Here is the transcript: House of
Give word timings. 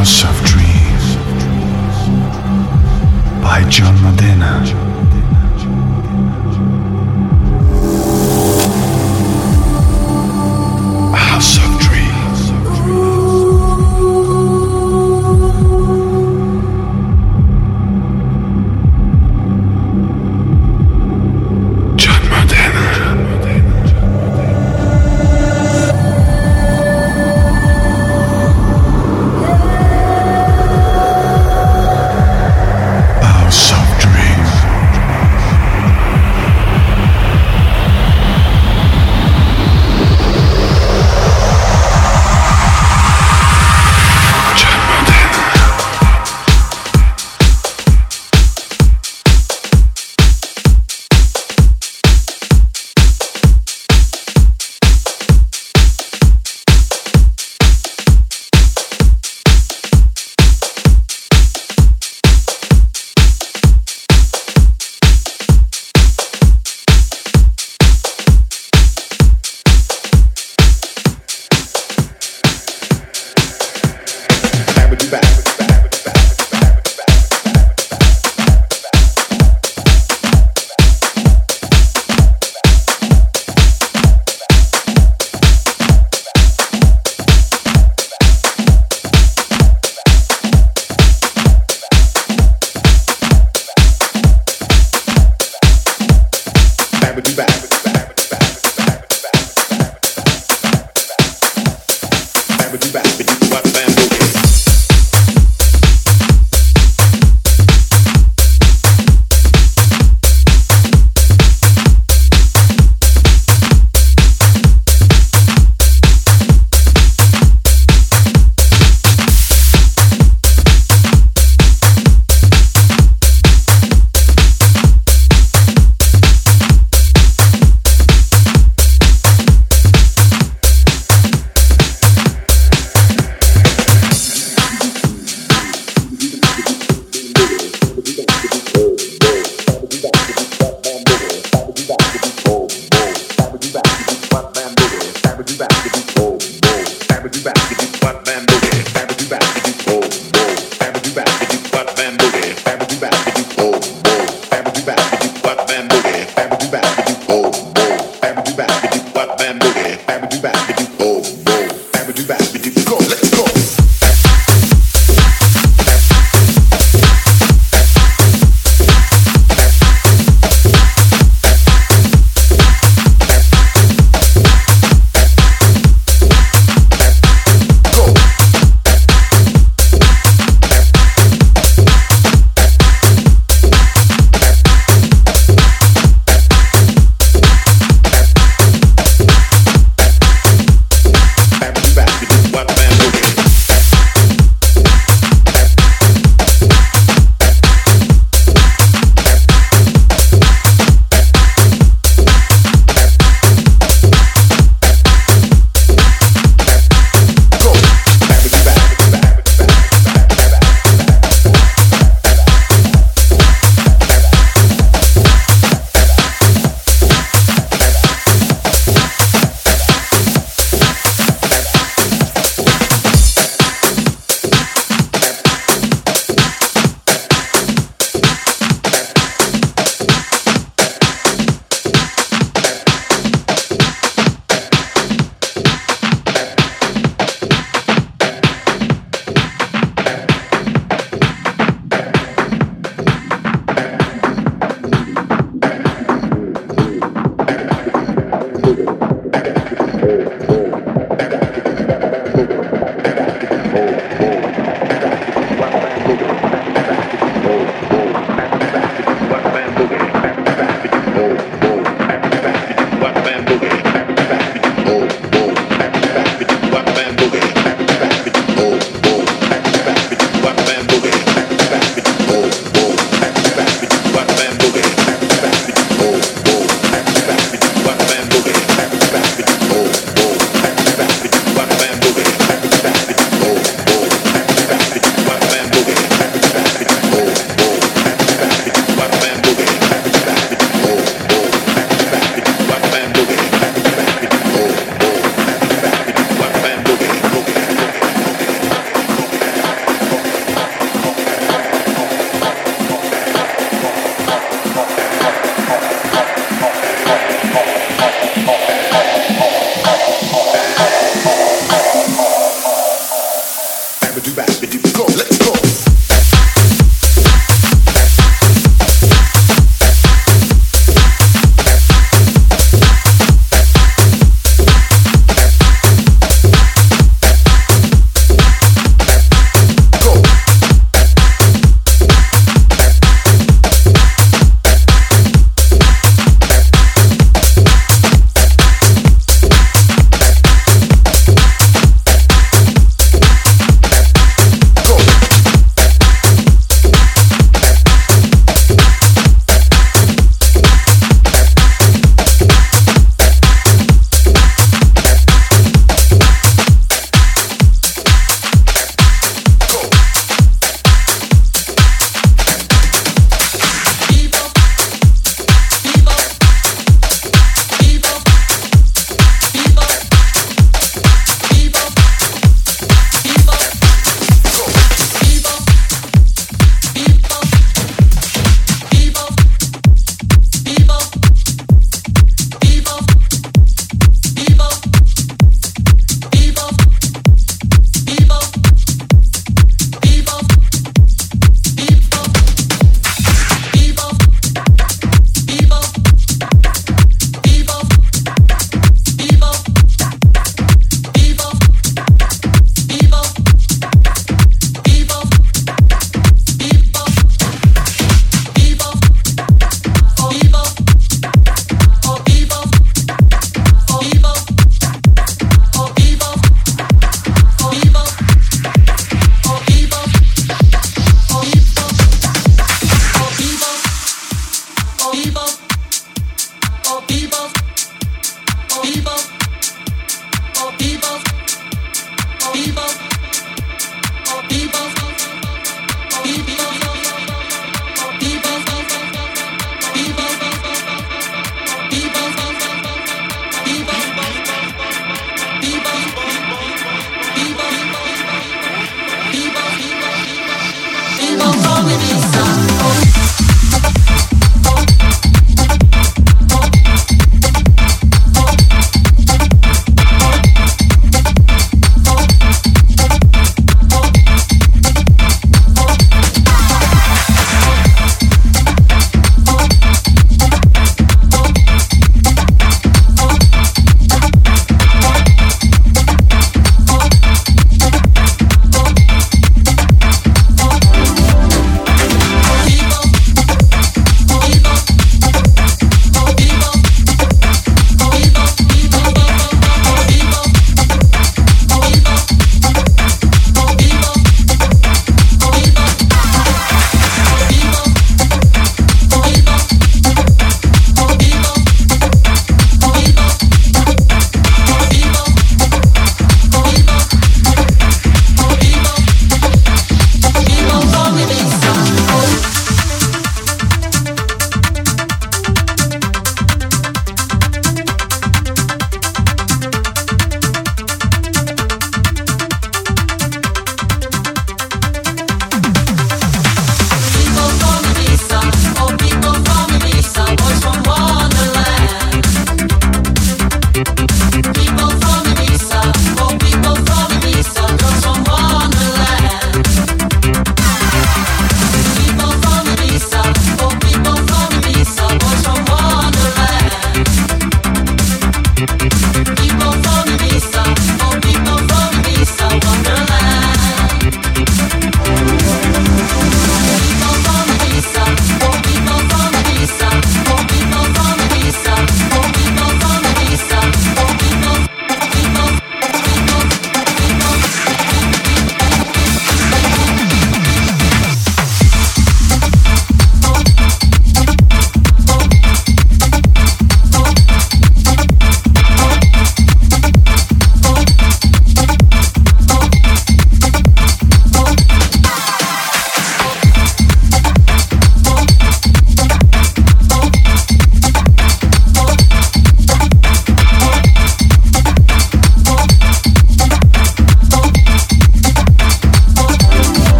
House 0.00 0.24
of 0.24 0.39